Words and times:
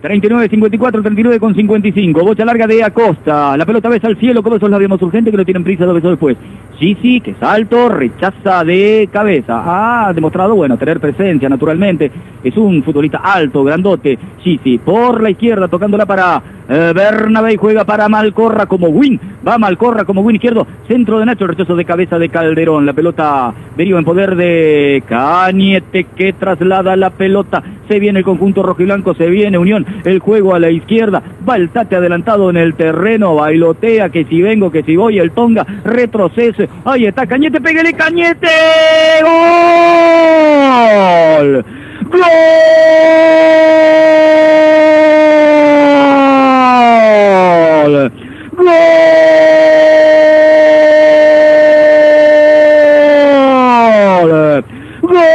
39, 0.00 0.48
54, 0.48 1.02
39 1.02 1.38
con 1.38 1.54
55. 1.54 2.24
Bocha 2.24 2.44
larga 2.44 2.66
de 2.66 2.82
Acosta. 2.82 3.56
La 3.56 3.66
pelota 3.66 3.88
besa 3.88 4.06
al 4.06 4.16
cielo. 4.16 4.42
Como 4.42 4.56
esos 4.56 4.70
la 4.70 4.78
vemos 4.78 5.00
urgente 5.02 5.30
que 5.30 5.36
no 5.36 5.44
tienen 5.44 5.62
prisa 5.62 5.84
dos 5.84 5.94
besos 5.94 6.12
después. 6.12 6.36
Gigi, 6.80 7.20
que 7.20 7.34
salto, 7.34 7.90
rechaza 7.90 8.64
de 8.64 9.06
cabeza. 9.12 10.06
Ha 10.06 10.14
demostrado, 10.14 10.56
bueno, 10.56 10.78
tener 10.78 10.98
presencia 10.98 11.46
naturalmente. 11.46 12.10
Es 12.42 12.56
un 12.56 12.82
futbolista 12.82 13.18
alto, 13.18 13.62
grandote. 13.62 14.18
Gigi, 14.38 14.78
por 14.78 15.22
la 15.22 15.28
izquierda, 15.28 15.68
tocándola 15.68 16.06
para 16.06 16.42
eh, 16.70 16.92
Bernabé. 16.94 17.58
Juega 17.58 17.84
para 17.84 18.08
Malcorra 18.08 18.64
como 18.64 18.88
win. 18.88 19.20
Va 19.46 19.58
Malcorra 19.58 20.06
como 20.06 20.22
win 20.22 20.36
izquierdo. 20.36 20.66
Centro 20.88 21.18
de 21.18 21.26
Nacho, 21.26 21.46
rechazo 21.46 21.76
de 21.76 21.84
cabeza 21.84 22.18
de 22.18 22.30
Calderón. 22.30 22.86
La 22.86 22.94
pelota 22.94 23.52
deriva 23.76 23.98
en 23.98 24.04
poder 24.06 24.34
de 24.36 25.02
Cañete 25.06 26.04
que 26.04 26.32
traslada 26.32 26.96
la 26.96 27.10
pelota. 27.10 27.62
Se 27.88 27.98
viene 27.98 28.20
el 28.20 28.24
conjunto 28.24 28.62
rojo 28.62 28.82
y 28.82 28.84
blanco, 28.84 29.14
se 29.14 29.28
viene 29.28 29.58
Unión 29.58 29.84
el 30.04 30.20
juego 30.20 30.54
a 30.54 30.60
la 30.60 30.70
izquierda, 30.70 31.22
va 31.48 31.56
el 31.56 31.70
tate 31.70 31.96
adelantado 31.96 32.48
en 32.48 32.56
el 32.56 32.74
terreno, 32.74 33.34
bailotea, 33.34 34.10
que 34.10 34.24
si 34.24 34.40
vengo, 34.40 34.70
que 34.70 34.84
si 34.84 34.94
voy, 34.94 35.18
el 35.18 35.32
Tonga 35.32 35.66
retrocede, 35.84 36.68
ahí 36.84 37.06
está 37.06 37.26
Cañete, 37.26 37.60
pégale 37.60 37.92
Cañete, 37.94 38.48
gol, 39.22 40.54
gol, 42.10 42.20
gol, 48.56 48.72
gol, 54.32 54.64
gol, 55.02 55.30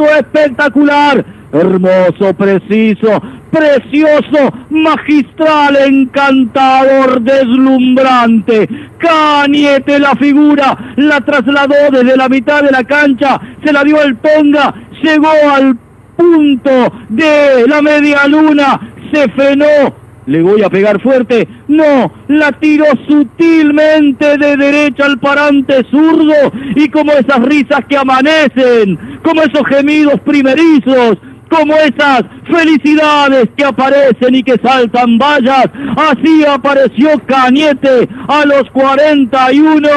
golazo 0.00 0.18
espectacular, 0.18 1.24
hermoso, 1.52 2.34
preciso, 2.34 3.22
precioso, 3.50 4.52
magistral, 4.70 5.76
encantador, 5.76 7.20
deslumbrante. 7.20 8.68
Cañete 8.98 9.98
la 9.98 10.14
figura, 10.14 10.76
la 10.96 11.20
trasladó 11.20 11.90
desde 11.90 12.16
la 12.16 12.28
mitad 12.28 12.62
de 12.62 12.70
la 12.70 12.84
cancha, 12.84 13.40
se 13.64 13.72
la 13.72 13.84
dio 13.84 14.00
el 14.02 14.16
Tonga, 14.16 14.74
llegó 15.02 15.30
al 15.54 15.76
punto 16.16 16.92
de 17.08 17.66
la 17.66 17.82
media 17.82 18.26
luna, 18.26 18.80
se 19.12 19.28
frenó, 19.30 19.94
le 20.26 20.42
voy 20.42 20.62
a 20.62 20.70
pegar 20.70 21.00
fuerte, 21.00 21.48
no, 21.68 22.12
la 22.28 22.52
tiró 22.52 22.86
sutilmente 23.08 24.38
de 24.38 24.56
derecha 24.56 25.06
al 25.06 25.18
parante 25.18 25.84
zurdo 25.90 26.52
y 26.76 26.88
como 26.88 27.12
esas 27.12 27.42
risas 27.42 27.84
que 27.88 27.96
amanecen, 27.96 29.18
como 29.22 29.42
esos 29.42 29.66
gemidos 29.66 30.20
primerizos, 30.20 31.18
como 31.50 31.74
esas 31.74 32.22
felicidades 32.44 33.48
que 33.56 33.64
aparecen 33.64 34.36
y 34.36 34.42
que 34.42 34.56
saltan 34.58 35.18
vallas. 35.18 35.66
Así 35.96 36.44
apareció 36.44 37.18
Cañete 37.26 38.08
a 38.28 38.44
los 38.46 38.70
41. 38.70 39.88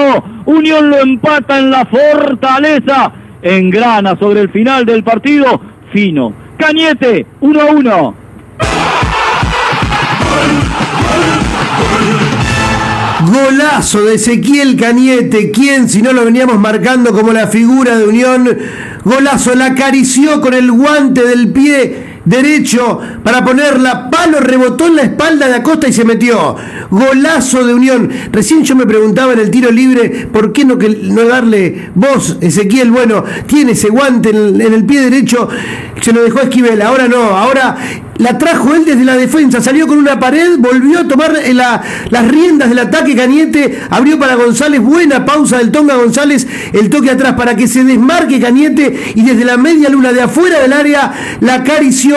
Unión 0.45 0.89
lo 0.89 0.97
empata 0.97 1.59
en 1.59 1.71
la 1.71 1.85
fortaleza. 1.85 3.11
Engrana 3.41 4.17
sobre 4.17 4.41
el 4.41 4.49
final 4.49 4.85
del 4.85 5.03
partido. 5.03 5.61
Fino. 5.91 6.33
Cañete, 6.57 7.25
1 7.39 7.61
a 7.61 7.65
1. 7.65 8.15
Golazo 13.25 14.03
de 14.03 14.15
Ezequiel 14.15 14.75
Cañete, 14.75 15.51
quien 15.51 15.89
si 15.89 16.01
no 16.01 16.13
lo 16.13 16.25
veníamos 16.25 16.59
marcando 16.59 17.13
como 17.13 17.31
la 17.31 17.47
figura 17.47 17.97
de 17.97 18.05
Unión, 18.05 18.57
golazo, 19.03 19.55
la 19.55 19.67
acarició 19.67 20.41
con 20.41 20.53
el 20.53 20.71
guante 20.71 21.25
del 21.25 21.51
pie 21.51 22.02
derecho 22.25 22.99
para 23.23 23.43
ponerla, 23.43 24.09
palo 24.09 24.39
rebotó 24.39 24.87
en 24.87 24.95
la 24.95 25.01
espalda 25.03 25.47
de 25.47 25.55
Acosta 25.55 25.87
y 25.87 25.93
se 25.93 26.05
metió. 26.05 26.55
Golazo 26.89 27.65
de 27.65 27.73
Unión. 27.73 28.09
Recién 28.31 28.63
yo 28.63 28.75
me 28.75 28.85
preguntaba 28.85 29.33
en 29.33 29.39
el 29.39 29.51
tiro 29.51 29.71
libre, 29.71 30.27
¿por 30.31 30.53
qué 30.53 30.65
no, 30.65 30.77
que, 30.77 30.89
no 30.89 31.25
darle 31.25 31.89
vos, 31.95 32.37
Ezequiel? 32.41 32.91
Bueno, 32.91 33.23
tiene 33.47 33.73
ese 33.73 33.89
guante 33.89 34.29
en, 34.29 34.61
el 34.61 34.85
pie 34.85 35.01
derecho, 35.01 35.49
se 36.01 36.13
lo 36.13 36.23
dejó 36.23 36.41
Esquivel, 36.41 36.81
ahora 36.81 37.07
no, 37.07 37.21
ahora 37.21 37.77
la 38.17 38.37
trajo 38.37 38.75
él 38.75 38.85
desde 38.85 39.03
la 39.03 39.15
defensa, 39.17 39.59
salió 39.59 39.87
con 39.87 39.97
una 39.97 40.19
pared, 40.19 40.57
volvió 40.59 40.99
a 40.99 41.07
tomar 41.07 41.33
la, 41.53 41.81
las 42.09 42.27
riendas 42.27 42.69
del 42.69 42.79
ataque 42.79 43.15
Cañete, 43.15 43.79
abrió 43.89 44.19
para 44.19 44.35
González, 44.35 44.81
buena 44.81 45.25
pausa 45.25 45.57
del 45.57 45.71
Tonga 45.71 45.95
González, 45.95 46.47
el 46.73 46.89
toque 46.89 47.09
atrás 47.09 47.33
para 47.33 47.55
que 47.55 47.67
se 47.67 47.83
desmarque 47.83 48.39
Cañete 48.39 49.13
y 49.15 49.23
desde 49.23 49.43
la 49.45 49.57
media 49.57 49.89
luna 49.89 50.13
de 50.13 50.21
afuera 50.21 50.59
del 50.59 50.73
área 50.73 51.11
la 51.41 51.55
acarició 51.55 52.12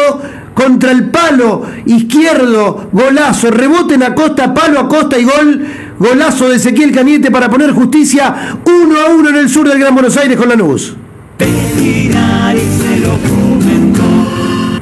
contra 0.54 0.90
el 0.90 1.10
palo 1.10 1.62
izquierdo, 1.84 2.88
golazo, 2.92 3.50
rebote 3.50 3.94
en 3.94 4.04
Acosta, 4.04 4.54
palo 4.54 4.80
a 4.80 4.88
Costa 4.88 5.18
y 5.18 5.24
gol, 5.24 5.66
golazo 5.98 6.48
de 6.48 6.56
Ezequiel 6.56 6.92
Cañete 6.92 7.30
para 7.30 7.50
poner 7.50 7.72
justicia 7.72 8.58
1 8.64 9.00
a 9.00 9.14
1 9.14 9.28
en 9.28 9.36
el 9.36 9.48
sur 9.50 9.68
del 9.68 9.78
Gran 9.78 9.94
Buenos 9.94 10.16
Aires 10.16 10.36
con 10.36 10.48
Lanús. 10.48 10.94
Vecinari 11.38 12.60
se 12.60 13.00
lo 13.00 13.18
comentó. 13.18 14.35